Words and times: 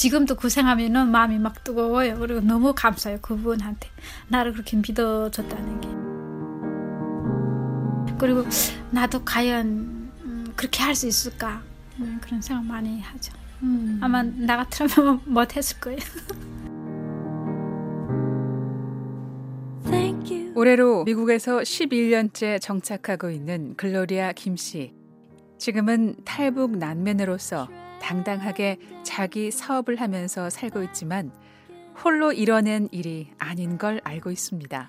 지금도 0.00 0.34
그 0.36 0.48
생각하면은 0.48 1.10
마음이 1.10 1.38
막 1.38 1.62
뜨거워요. 1.62 2.18
그리고 2.18 2.40
너무 2.40 2.72
감사해요. 2.74 3.18
그분한테 3.20 3.86
나를 4.28 4.54
그렇게 4.54 4.78
믿어줬다는 4.78 5.80
게. 5.82 5.88
그리고 8.16 8.46
나도 8.90 9.22
과연 9.26 9.68
음, 10.24 10.52
그렇게 10.56 10.82
할 10.82 10.94
수 10.94 11.06
있을까 11.06 11.60
음, 11.98 12.18
그런 12.22 12.40
생각 12.40 12.64
많이 12.64 13.02
하죠. 13.02 13.34
음. 13.62 13.98
아마 14.00 14.22
나 14.22 14.56
같으면 14.56 15.20
못했을 15.28 15.78
거예요. 15.80 15.98
올해로 20.54 21.04
미국에서 21.04 21.58
11년째 21.58 22.58
정착하고 22.58 23.28
있는 23.28 23.74
글로리아 23.76 24.32
김 24.32 24.56
씨. 24.56 24.94
지금은 25.58 26.16
탈북 26.24 26.78
난민으로서 26.78 27.68
당당하게 28.00 28.78
자기 29.10 29.50
사업을 29.50 30.00
하면서 30.00 30.48
살고 30.50 30.84
있지만 30.84 31.32
홀로 32.04 32.32
이뤄낸 32.32 32.88
일이 32.92 33.28
아닌 33.38 33.76
걸 33.76 34.00
알고 34.04 34.30
있습니다. 34.30 34.88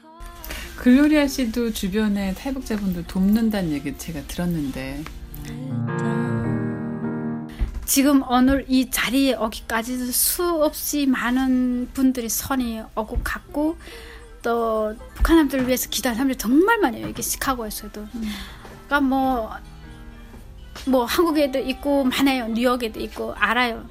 글로리아 0.77 1.25
씨도 1.25 1.73
주변에 1.73 2.35
탈북자분들 2.35 3.07
돕는다는 3.07 3.71
얘기 3.71 3.97
제가 3.97 4.21
들었는데 4.27 5.03
지금 7.85 8.21
오늘 8.29 8.63
이 8.67 8.91
자리에 8.91 9.33
오기까지 9.33 10.11
수없이 10.11 11.07
많은 11.07 11.89
분들이 11.91 12.29
선이 12.29 12.83
오고 12.95 13.21
갔고 13.23 13.75
또 14.43 14.95
북한 15.15 15.37
사람들을 15.37 15.65
위해서 15.65 15.89
기도하는 15.89 16.17
사람들이 16.17 16.37
정말 16.37 16.77
많아요. 16.77 17.07
이게 17.07 17.23
시카고에서도. 17.23 18.01
음. 18.01 18.23
그러니까 18.85 19.01
뭐, 19.01 19.51
뭐 20.85 21.05
한국에도 21.05 21.57
있고 21.57 22.03
많아요. 22.03 22.49
뉴욕에도 22.49 22.99
있고 22.99 23.33
알아요. 23.33 23.89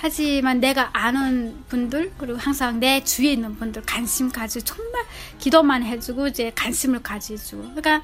하지만 0.00 0.60
내가 0.60 0.88
아는 0.94 1.62
분들 1.68 2.12
그리고 2.16 2.38
항상 2.38 2.80
내 2.80 3.04
주위에 3.04 3.32
있는 3.32 3.54
분들 3.56 3.82
관심 3.86 4.30
가지고 4.30 4.64
정말 4.64 5.04
기도만 5.38 5.82
해주고 5.82 6.28
이제 6.28 6.50
관심을 6.56 7.02
가지고. 7.02 7.60
그러니까 7.60 8.02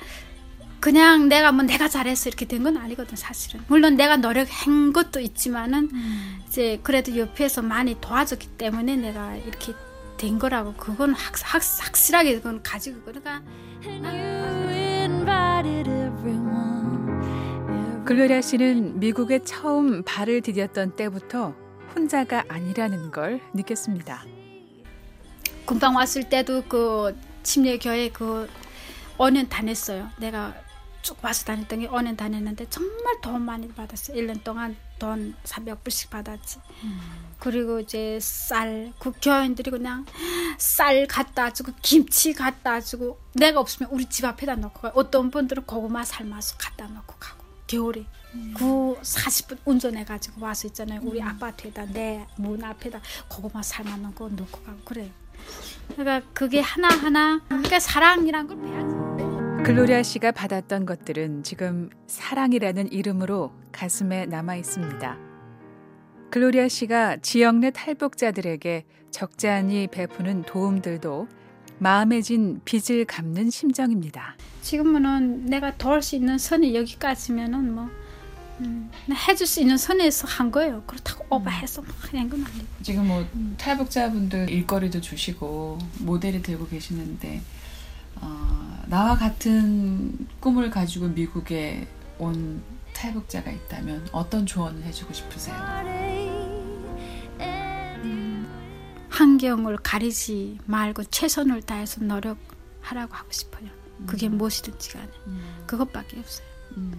그냥 0.78 1.28
내가 1.28 1.52
뭐 1.52 1.64
내가 1.64 1.88
잘해서 1.88 2.28
이렇게 2.28 2.44
된 2.46 2.62
건 2.62 2.76
아니거든 2.76 3.16
사실은. 3.16 3.62
물론 3.68 3.96
내가 3.96 4.18
노력한 4.18 4.92
것도 4.92 5.20
있지만은 5.20 5.88
음. 5.92 6.38
이제 6.46 6.78
그래도 6.82 7.16
옆에서 7.16 7.62
많이 7.62 7.98
도와줬기 8.00 8.48
때문에 8.58 8.96
내가 8.96 9.34
이렇게 9.36 9.72
된 10.18 10.38
거라고 10.38 10.74
그건 10.74 11.14
확, 11.14 11.32
확, 11.44 11.62
확실하게 11.80 12.36
그건 12.36 12.62
가지고 12.62 13.00
그러니까 13.04 13.42
글로리아 18.04 18.40
씨는 18.40 19.00
미국에 19.00 19.40
처음 19.44 20.02
발을 20.04 20.40
디뎠던 20.42 20.96
때부터 20.96 21.54
혼자가 21.96 22.44
아니라는 22.48 23.10
걸 23.10 23.40
느꼈습니다. 23.54 24.24
금방 25.64 25.96
왔을 25.96 26.28
때도 26.28 26.64
그 26.68 27.18
침례교회 27.42 28.10
그 28.10 28.48
5년 29.16 29.48
다녔어요. 29.48 30.10
내가 30.18 30.54
쭉 31.00 31.16
와서 31.22 31.46
다녔던 31.46 31.80
게 31.80 31.88
5년 31.88 32.16
다녔는데 32.16 32.66
정말 32.68 33.20
돈 33.22 33.42
많이 33.42 33.68
받았어요. 33.68 34.20
1년 34.20 34.44
동안 34.44 34.76
돈 34.98 35.34
300불씩 35.44 36.10
받았지. 36.10 36.58
음. 36.84 37.00
그리고 37.38 37.80
이제 37.80 38.18
쌀, 38.20 38.92
국교인들이 38.98 39.70
그냥 39.70 40.04
쌀 40.58 41.06
갖다 41.06 41.52
주고 41.52 41.72
김치 41.80 42.34
갖다 42.34 42.80
주고 42.80 43.18
내가 43.34 43.60
없으면 43.60 43.90
우리 43.90 44.06
집 44.06 44.24
앞에다 44.24 44.56
놓고 44.56 44.80
가요. 44.80 44.92
어떤 44.94 45.30
분들은 45.30 45.64
고구마 45.64 46.04
삶아서 46.04 46.56
갖다 46.58 46.86
놓고 46.88 47.14
가고 47.18 47.35
겨울에 47.66 48.04
음. 48.34 48.54
그 48.56 48.96
40분 49.02 49.58
운전해가지고 49.64 50.44
와서 50.44 50.68
있잖아요. 50.68 51.00
우리 51.02 51.20
음. 51.20 51.26
아파트에다 51.28 51.86
내 51.86 52.26
문 52.36 52.62
앞에다 52.62 53.00
고구마 53.28 53.62
삶아 53.62 53.96
놓고 53.96 54.28
놓고 54.30 54.60
가고 54.62 54.78
그래요. 54.84 55.10
그러니까 55.96 56.28
그게 56.32 56.60
하나하나 56.60 57.40
그러니까 57.48 57.78
사랑이란 57.78 58.46
걸 58.48 58.60
배야지. 58.60 59.64
글로리아 59.64 60.02
씨가 60.02 60.32
받았던 60.32 60.86
것들은 60.86 61.42
지금 61.42 61.90
사랑이라는 62.06 62.92
이름으로 62.92 63.52
가슴에 63.72 64.26
남아 64.26 64.56
있습니다. 64.56 65.18
글로리아 66.30 66.68
씨가 66.68 67.18
지역 67.18 67.56
내 67.56 67.70
탈북자들에게 67.70 68.84
적잖이 69.10 69.88
베푸는 69.88 70.42
도움들도 70.42 71.28
마음에 71.78 72.22
진 72.22 72.60
빚을 72.64 73.04
갚는 73.04 73.50
심정입니다. 73.50 74.36
지금은 74.62 75.46
내가 75.46 75.76
도울 75.76 76.02
수 76.02 76.16
있는 76.16 76.38
선이 76.38 76.74
여기까지면은 76.74 77.74
뭐 77.74 77.88
음, 78.60 78.90
해줄 79.28 79.46
수 79.46 79.60
있는 79.60 79.76
선에서 79.76 80.26
한 80.26 80.50
거예요. 80.50 80.82
그렇다고 80.86 81.24
음. 81.24 81.32
오버해서 81.32 81.82
그냥 82.02 82.28
건 82.28 82.44
아니고. 82.44 82.66
지금 82.82 83.06
뭐 83.06 83.26
음. 83.34 83.54
탈북자분들 83.58 84.48
일거리도 84.48 85.00
주시고 85.00 85.78
모델이 86.00 86.42
되고 86.42 86.66
계시는데 86.66 87.42
어, 88.16 88.82
나와 88.86 89.16
같은 89.16 90.26
꿈을 90.40 90.70
가지고 90.70 91.08
미국에 91.08 91.86
온 92.18 92.62
탈북자가 92.94 93.50
있다면 93.50 94.08
어떤 94.12 94.46
조언을 94.46 94.82
해주고 94.84 95.12
싶으세요? 95.12 95.54
환경을 99.16 99.78
가리지 99.78 100.58
말고 100.66 101.04
최선을 101.04 101.62
다해서 101.62 102.02
노력하라고 102.04 103.14
하고 103.14 103.32
싶어요. 103.32 103.68
그게 104.06 104.26
음. 104.28 104.36
무엇이든지 104.36 104.92
간에 104.92 105.08
음. 105.26 105.64
그것밖에 105.66 106.18
없어요. 106.18 106.46
음. 106.76 106.92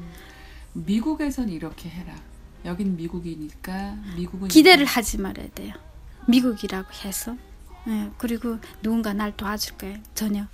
미국에선 0.74 1.50
이렇게 1.50 1.90
해라. 1.90 2.16
여긴 2.66 2.96
미국이니까 2.96 3.98
미국은 4.16 4.48
기대를 4.48 4.80
이렇게. 4.80 4.92
하지 4.94 5.20
말아야 5.20 5.48
돼요. 5.54 5.76
미국이라고 6.28 6.90
해서 7.06 7.38
네, 7.86 8.12
그리고 8.18 8.58
누군가 8.82 9.14
날 9.14 9.38
도와줄 9.38 9.78
거예요. 9.78 9.98
전혀 10.16 10.48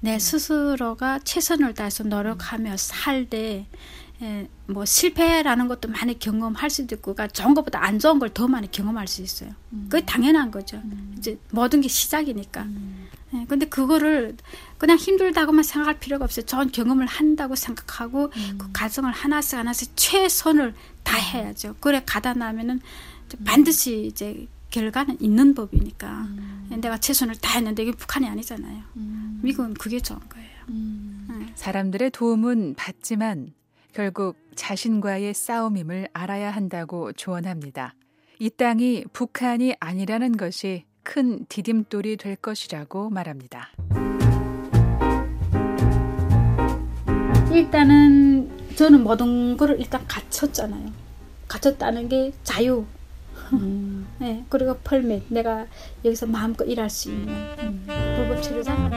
내 0.00 0.14
음. 0.14 0.18
스스로가 0.18 1.20
최선을 1.20 1.74
다해서 1.74 2.04
노력하며 2.04 2.76
살때 2.76 3.66
예, 4.20 4.48
뭐 4.66 4.84
실패라는 4.84 5.68
것도 5.68 5.88
많이 5.90 6.18
경험할 6.18 6.70
수도 6.70 6.96
있고, 6.96 7.14
그러니까 7.14 7.32
좋은 7.32 7.54
것보다 7.54 7.84
안 7.84 8.00
좋은 8.00 8.18
걸 8.18 8.28
더 8.34 8.48
많이 8.48 8.68
경험할 8.70 9.06
수 9.06 9.22
있어요. 9.22 9.50
음. 9.72 9.86
그게 9.88 10.04
당연한 10.04 10.50
거죠. 10.50 10.78
음. 10.78 11.14
이제 11.16 11.38
모든 11.50 11.80
게 11.80 11.88
시작이니까. 11.88 12.62
음. 12.62 13.08
예, 13.34 13.44
근데 13.48 13.66
그거를 13.66 14.36
그냥 14.76 14.96
힘들다고만 14.96 15.62
생각할 15.62 16.00
필요가 16.00 16.24
없어요. 16.24 16.44
좋은 16.46 16.72
경험을 16.72 17.06
한다고 17.06 17.54
생각하고 17.54 18.32
음. 18.36 18.58
그 18.58 18.72
과정을 18.72 19.12
하나씩 19.12 19.56
하나씩 19.56 19.92
최선을 19.94 20.74
다해야죠. 21.04 21.76
그래 21.78 22.02
가다 22.04 22.34
나면은 22.34 22.80
음. 23.38 23.44
반드시 23.44 24.06
이제 24.06 24.48
결과는 24.70 25.18
있는 25.20 25.54
법이니까. 25.54 26.22
음. 26.22 26.78
내가 26.80 26.98
최선을 26.98 27.36
다했는데 27.36 27.82
이게 27.82 27.92
북한이 27.92 28.28
아니잖아요. 28.28 28.82
미국은 29.42 29.74
그게 29.74 30.00
좋은 30.00 30.20
거예요. 30.28 30.48
예. 31.40 31.52
사람들의 31.54 32.10
도움은 32.10 32.74
받지만 32.76 33.52
결국 33.92 34.36
자신과의 34.54 35.34
싸움임을 35.34 36.08
알아야 36.12 36.50
한다고 36.50 37.12
조언합니다. 37.12 37.94
이 38.38 38.50
땅이 38.50 39.04
북한이 39.12 39.74
아니라는 39.80 40.36
것이 40.36 40.84
큰 41.02 41.46
디딤돌이 41.48 42.16
될 42.18 42.36
것이라고 42.36 43.10
말합니다. 43.10 43.70
일단은 47.50 48.50
저는 48.76 49.02
모든 49.02 49.56
거를 49.56 49.80
일단 49.80 50.06
갖췄잖아요. 50.06 50.92
갖췄다는 51.48 52.08
게 52.08 52.32
자유. 52.44 52.84
음. 53.54 53.97
네, 54.20 54.44
그리고 54.48 54.76
펄밋. 54.82 55.24
내가 55.28 55.66
여기서 56.04 56.26
마음껏 56.26 56.64
일할 56.64 56.90
수 56.90 57.10
있는 57.10 57.28
음. 57.28 57.86
불법 58.16 58.42
체류장. 58.42 58.90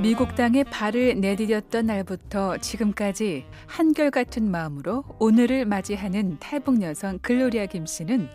미국 0.00 0.34
땅에 0.34 0.64
발을 0.64 1.16
내디뎠던 1.16 1.84
날부터 1.84 2.56
지금까지 2.58 3.44
한결같은 3.66 4.50
마음으로 4.50 5.04
오늘을 5.18 5.66
맞이하는 5.66 6.38
탈북 6.40 6.80
여성 6.80 7.18
글로리아 7.18 7.66
김 7.66 7.84
씨는 7.84 8.30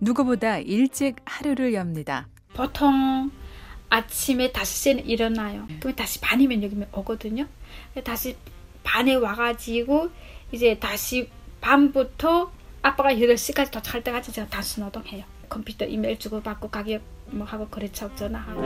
누구보다 0.00 0.58
일찍 0.58 1.16
하루를 1.24 1.74
엽니다. 1.74 2.26
보통 2.54 3.30
아침에 3.88 4.50
5시에는 4.50 5.06
일어나요. 5.08 5.68
그러면 5.78 5.94
다시 5.94 6.20
반이면 6.20 6.64
여기 6.64 6.76
오거든요. 6.92 7.46
다시 8.02 8.36
반에 8.82 9.14
와가지고 9.14 10.10
이제 10.50 10.76
다시 10.80 11.30
밤부터 11.62 12.50
아빠가 12.82 13.14
8시까지 13.14 13.70
도착할 13.70 14.02
때까지 14.04 14.32
제가 14.32 14.48
다시 14.48 14.80
노동해요. 14.80 15.24
컴퓨터 15.48 15.84
이메일 15.86 16.18
주고받고 16.18 16.68
가게 16.68 17.00
뭐 17.26 17.46
하고 17.46 17.66
거래처 17.68 18.14
전화하고. 18.16 18.60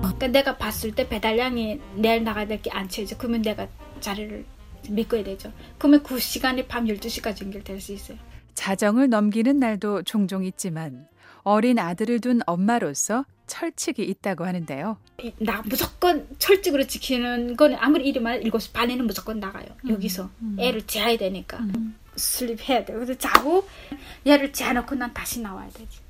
그러니까 0.00 0.26
내가 0.28 0.56
봤을 0.56 0.92
때 0.94 1.06
배달량이 1.08 1.80
내일 1.96 2.24
나가야 2.24 2.46
될 2.46 2.62
게 2.62 2.70
안 2.72 2.88
채워져. 2.88 3.16
그러면 3.18 3.42
내가 3.42 3.68
자리를 4.00 4.44
메꿔야 4.90 5.22
되죠. 5.22 5.52
그러면 5.76 6.02
그 6.02 6.18
시간이 6.18 6.66
밤 6.66 6.86
12시까지 6.86 7.44
연결될 7.44 7.80
수 7.80 7.92
있어요. 7.92 8.16
자정을 8.54 9.10
넘기는 9.10 9.56
날도 9.58 10.02
종종 10.02 10.44
있지만 10.44 11.06
어린 11.42 11.78
아들을 11.78 12.20
둔 12.20 12.40
엄마로서 12.46 13.24
철칙이 13.46 14.02
있다고 14.04 14.44
하는데요. 14.44 14.98
나 15.38 15.62
무조건 15.62 16.28
철칙으로 16.38 16.86
지키는 16.86 17.56
건 17.56 17.74
아무리 17.76 18.08
이르면 18.08 18.40
7시 18.42 18.72
반에는 18.74 19.06
무조건 19.06 19.40
나가요. 19.40 19.66
여기서 19.88 20.30
애를 20.58 20.86
재야 20.86 21.16
되니까. 21.16 21.58
슬립해야 22.16 22.84
돼. 22.84 22.92
그래서 22.92 23.14
자고 23.14 23.66
얘를 24.26 24.52
재놓고 24.52 24.94
난 24.96 25.14
다시 25.14 25.40
나와야 25.40 25.68
되지. 25.70 26.00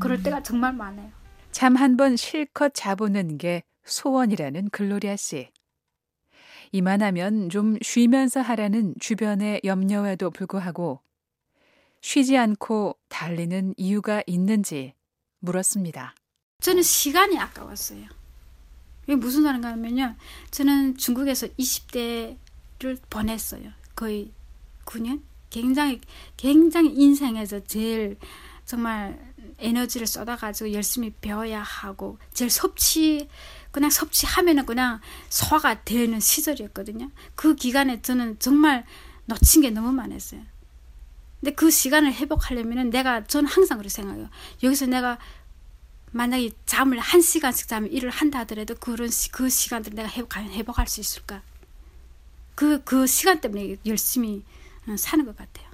그럴 0.00 0.22
때가 0.22 0.42
정말 0.42 0.72
많아요. 0.72 1.10
잠 1.52 1.76
한 1.76 1.96
번 1.96 2.16
실컷 2.16 2.72
자보는 2.74 3.36
게 3.38 3.62
소원이라는 3.84 4.70
글로리아 4.70 5.16
씨. 5.16 5.48
이만하면 6.72 7.48
좀 7.50 7.76
쉬면서 7.82 8.40
하라는 8.40 8.94
주변의 9.00 9.62
염려에도 9.64 10.30
불구하고 10.30 11.00
쉬지 12.00 12.36
않고 12.36 12.96
달리는 13.08 13.74
이유가 13.76 14.22
있는지 14.26 14.94
물었습니다. 15.40 16.14
저는 16.60 16.82
시간이 16.82 17.38
아까웠어요. 17.38 18.06
이게 19.04 19.16
무슨 19.16 19.42
말인가 19.42 19.68
하면요. 19.68 20.14
저는 20.50 20.96
중국에서 20.96 21.48
20대를 21.48 22.98
보냈어요. 23.08 23.70
거의 23.94 24.32
9년? 24.84 25.22
굉장히, 25.50 26.00
굉장히 26.36 26.94
인생에서 26.94 27.64
제일 27.64 28.18
정말 28.64 29.18
에너지를 29.58 30.06
쏟아가지고 30.06 30.72
열심히 30.72 31.12
배워야 31.20 31.60
하고, 31.60 32.18
제일 32.32 32.50
섭취, 32.50 33.28
그냥 33.72 33.90
섭취하면은 33.90 34.64
그냥 34.64 35.00
소화가 35.28 35.82
되는 35.82 36.20
시절이었거든요. 36.20 37.10
그 37.34 37.56
기간에 37.56 38.00
저는 38.00 38.38
정말 38.38 38.86
놓친 39.26 39.62
게 39.62 39.70
너무 39.70 39.90
많았어요. 39.92 40.42
근데 41.40 41.54
그 41.54 41.70
시간을 41.70 42.12
회복하려면은 42.12 42.90
내가, 42.90 43.24
저는 43.24 43.48
항상 43.48 43.78
그렇게 43.78 43.88
생각해요. 43.88 44.28
여기서 44.62 44.86
내가 44.86 45.18
만약에 46.12 46.50
잠을 46.66 46.98
한 46.98 47.20
시간씩 47.20 47.68
자면 47.68 47.90
일을 47.90 48.10
한다 48.10 48.40
하더라도 48.40 48.74
그런 48.74 49.08
시, 49.08 49.30
그 49.30 49.48
시간들 49.48 49.94
내가 49.94 50.08
회복, 50.08 50.36
회복할 50.36 50.86
수 50.86 51.00
있을까? 51.00 51.42
그, 52.54 52.82
그 52.84 53.06
시간 53.06 53.40
때문에 53.40 53.76
열심히 53.86 54.44
사는 54.96 55.24
것 55.24 55.36
같아요. 55.36 55.66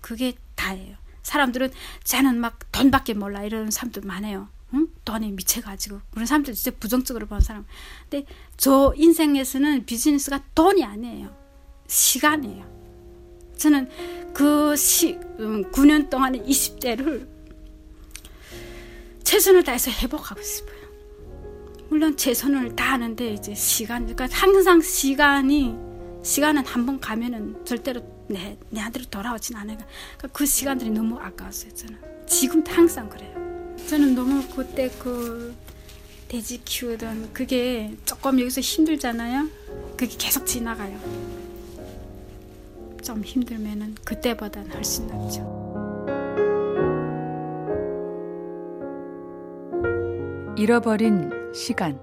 그게 0.00 0.34
다예요. 0.56 0.96
사람들은 1.22 1.70
쟤는 2.02 2.40
막 2.40 2.58
돈밖에 2.72 3.14
몰라 3.14 3.44
이러는 3.44 3.70
사람들 3.70 4.02
많아요. 4.02 4.48
응? 4.74 4.88
돈에 5.04 5.30
미쳐가지고 5.30 6.00
그런 6.10 6.26
사람들 6.26 6.54
진짜 6.54 6.76
부정적으로 6.78 7.26
보는 7.26 7.40
사람. 7.42 7.64
근데 8.08 8.26
저 8.56 8.92
인생에서는 8.96 9.84
비즈니스가 9.86 10.42
돈이 10.54 10.84
아니에요. 10.84 11.36
시간이에요. 11.86 12.81
저는 13.56 13.88
그 14.34 14.74
시, 14.76 15.14
음, 15.38 15.70
9년 15.70 16.08
동안의 16.10 16.42
20대를 16.42 17.26
최선을 19.24 19.62
다해서 19.64 19.90
회복하고 19.90 20.42
싶어요. 20.42 20.82
물론 21.88 22.16
최선을 22.16 22.74
다하는데 22.74 23.34
이제 23.34 23.54
시간, 23.54 24.06
그러니까 24.06 24.26
항상 24.36 24.80
시간이 24.80 25.74
시간은 26.22 26.64
한 26.66 26.86
번 26.86 27.00
가면은 27.00 27.64
절대로 27.64 28.00
내, 28.28 28.56
내한테로 28.70 29.06
돌아오진 29.10 29.56
않아요. 29.56 29.76
그러니까 30.16 30.28
그 30.32 30.46
시간들이 30.46 30.90
너무 30.90 31.18
아까웠어요, 31.18 31.74
저는. 31.74 31.98
지금도 32.26 32.70
항상 32.72 33.08
그래요. 33.08 33.32
저는 33.88 34.14
너무 34.14 34.42
그때 34.48 34.90
그 34.98 35.54
돼지 36.28 36.62
키우던 36.64 37.32
그게 37.34 37.94
조금 38.06 38.40
여기서 38.40 38.60
힘들잖아요. 38.62 39.48
그게 39.98 40.16
계속 40.16 40.46
지나가요. 40.46 40.98
좀 43.02 43.22
힘들면은 43.22 43.94
그때보다는 44.04 44.70
훨씬 44.72 45.06
낫죠. 45.08 45.62
잃어버린 50.56 51.30
시간. 51.52 52.00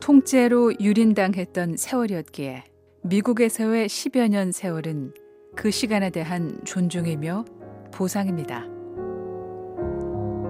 통째로 0.00 0.72
유린당했던 0.80 1.76
세월이었기에 1.76 2.64
미국에서의 3.02 3.86
10여 3.86 4.28
년 4.28 4.50
세월은 4.50 5.12
그 5.54 5.70
시간에 5.70 6.10
대한 6.10 6.58
존중이며 6.64 7.44
보상입니다. 7.92 8.64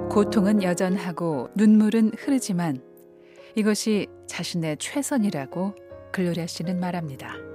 고통은 0.09 0.63
여전하고 0.63 1.51
눈물은 1.57 2.13
흐르지만 2.17 2.81
이것이 3.57 4.07
자신의 4.27 4.77
최선이라고 4.79 5.75
글로리아 6.13 6.47
씨는 6.47 6.79
말합니다. 6.79 7.50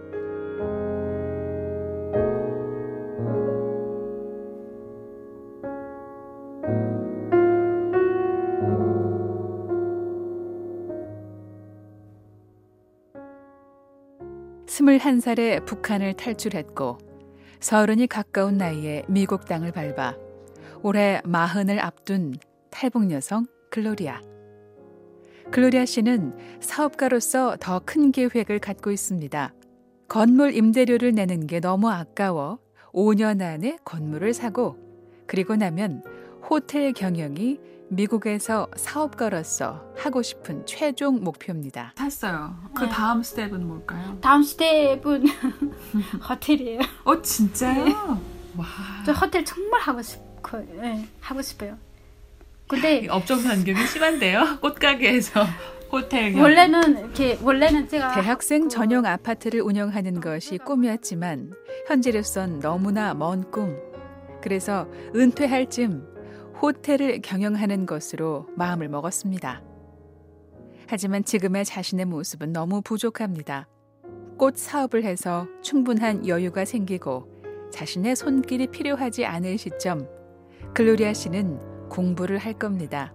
스물한 14.75 15.21
살에 15.21 15.61
북한을 15.61 16.15
탈출했고 16.15 16.97
서른이 17.61 18.07
가까운 18.07 18.57
나이에 18.57 19.03
미국 19.07 19.45
땅을 19.45 19.71
밟아 19.71 20.17
올해 20.83 21.21
마흔을 21.23 21.79
앞둔 21.79 22.33
탈북 22.71 23.09
여성 23.09 23.45
글로리아. 23.71 24.19
글로리아 25.49 25.85
씨는 25.85 26.35
사업가로서 26.59 27.55
더 27.61 27.79
큰 27.85 28.11
계획을 28.11 28.59
갖고 28.59 28.91
있습니다. 28.91 29.53
건물 30.09 30.53
임대료를 30.53 31.13
내는 31.13 31.47
게 31.47 31.61
너무 31.61 31.89
아까워 31.89 32.59
5년 32.91 33.41
안에 33.41 33.77
건물을 33.85 34.33
사고 34.33 34.75
그리고 35.25 35.55
나면 35.55 36.03
호텔 36.49 36.91
경영이 36.91 37.61
미국에서 37.89 38.67
사업가로서 38.75 39.85
하고 39.97 40.21
싶은 40.21 40.65
최종 40.65 41.23
목표입니다. 41.23 41.93
탔어요. 41.95 42.55
그 42.75 42.83
네. 42.83 42.89
다음 42.89 43.21
스텝은 43.23 43.67
뭘까요? 43.67 44.17
다음 44.21 44.43
스텝은 44.43 45.25
호텔이에요. 46.29 46.79
어 47.03 47.21
진짜요? 47.21 47.85
네. 47.85 47.91
와. 48.57 48.65
저 49.05 49.11
호텔 49.11 49.45
정말 49.45 49.81
하고 49.81 50.01
싶고 50.01 50.57
네, 50.81 51.07
하고 51.21 51.41
싶어요. 51.41 51.77
근데 52.67 53.07
업종 53.09 53.43
변경이 53.43 53.85
심한데요. 53.85 54.57
꽃가게에서 54.61 55.45
호텔 55.91 56.33
경. 56.33 56.41
원래는 56.41 56.97
이렇게 56.99 57.37
원래는 57.41 57.87
제가 57.87 58.15
대학생 58.19 58.63
그- 58.63 58.69
전용 58.69 59.05
아파트를 59.05 59.61
운영하는 59.61 60.19
것이 60.19 60.57
꿈이었지만 60.57 61.53
현재로선 61.87 62.59
너무나 62.59 63.13
먼 63.13 63.49
꿈. 63.51 63.77
그래서 64.41 64.87
은퇴할 65.15 65.69
즈음 65.69 66.07
호텔을 66.61 67.21
경영하는 67.21 67.85
것으로 67.85 68.47
마음을 68.55 68.87
먹었습니다. 68.87 69.61
하지만 70.87 71.23
지금의 71.23 71.65
자신의 71.65 72.05
모습은 72.05 72.53
너무 72.53 72.81
부족합니다. 72.81 73.67
꽃 74.37 74.57
사업을 74.57 75.03
해서 75.03 75.47
충분한 75.61 76.27
여유가 76.27 76.65
생기고 76.65 77.27
자신의 77.71 78.15
손길이 78.15 78.67
필요하지 78.67 79.25
않을 79.25 79.57
시점 79.57 80.07
글로리아 80.73 81.13
씨는 81.13 81.89
공부를 81.89 82.37
할 82.37 82.53
겁니다. 82.53 83.13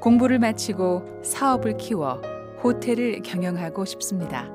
공부를 0.00 0.38
마치고 0.38 1.20
사업을 1.22 1.76
키워 1.76 2.20
호텔을 2.62 3.22
경영하고 3.22 3.84
싶습니다. 3.84 4.50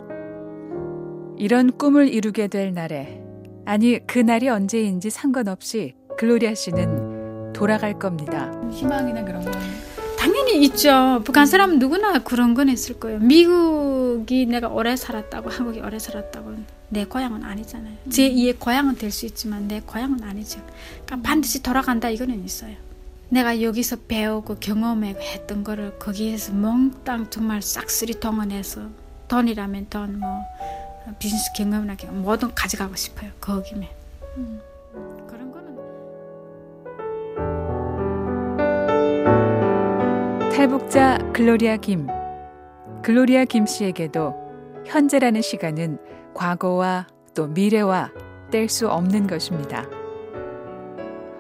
이런 1.38 1.72
꿈을 1.78 2.08
이루게 2.08 2.48
될 2.48 2.74
날에, 2.74 3.22
아니, 3.66 4.00
그 4.08 4.20
날이 4.20 4.48
언제인지 4.48 5.10
상관없이 5.10 5.96
글로리아 6.18 6.54
씨는 6.54 7.05
돌아갈 7.56 7.98
겁니다. 7.98 8.52
희망이나 8.72 9.24
그런 9.24 9.44
건 9.44 9.54
당연히 10.20 10.64
있죠. 10.66 11.22
북한 11.24 11.46
사람 11.46 11.80
누구나 11.80 12.20
그런 12.20 12.54
건 12.54 12.68
있을 12.70 13.00
거예요. 13.00 13.20
미국이 13.20 14.46
내가 14.46 14.68
오래 14.68 14.96
살았다고 14.96 15.50
한국이 15.50 15.80
오래 15.80 15.98
살았다고 16.00 16.56
내 16.90 17.06
고향은 17.06 17.44
아니잖아요. 17.44 17.94
제 18.10 18.30
2의 18.30 18.60
고향은 18.60 18.96
될 18.96 19.12
수 19.12 19.26
있지만 19.26 19.68
내 19.68 19.80
고향은 19.82 20.24
아니죠. 20.24 20.60
그러니까 21.06 21.28
반드시 21.30 21.64
돌아간다 21.64 22.10
이거는 22.10 22.44
있어요. 22.44 22.76
내가 23.30 23.62
여기서 23.62 23.98
배우고 24.08 24.56
경험해 24.60 25.16
했던 25.20 25.64
거를 25.64 25.98
거기에서 25.98 26.54
몽땅 26.54 27.30
정말 27.30 27.62
싹쓸이 27.62 28.20
동원해서 28.20 28.82
돈이라면 29.28 29.88
돈, 29.90 30.20
뭐 30.20 30.46
비즈니스 31.20 31.52
경험이나 31.56 31.96
경험 31.96 32.22
뭐든 32.22 32.54
가져가고 32.54 32.96
싶어요. 32.96 33.32
거기면. 33.40 33.88
음. 34.38 34.60
탈북자 40.66 41.20
글로리아 41.32 41.78
김. 41.78 42.08
글로리아 43.04 43.46
김 43.46 43.68
씨에게도 43.68 44.34
현재라는 44.84 45.44
시간은 45.44 46.00
과거와 46.34 47.06
또 47.36 47.46
미래와 47.46 48.10
뗄 48.50 48.68
수 48.68 48.90
없는 48.90 49.28
것입니다. 49.28 49.86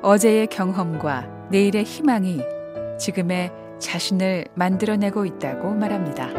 어제의 0.04 0.46
경험과 0.46 1.28
내일의 1.50 1.86
희망이 1.86 2.40
지금의 3.00 3.52
자신을 3.80 4.46
만들어내고 4.54 5.26
있다고 5.26 5.72
말합니다. 5.72 6.30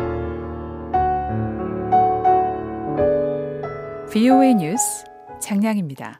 VOA 4.12 4.54
뉴스 4.54 5.04
장량입니다. 5.40 6.14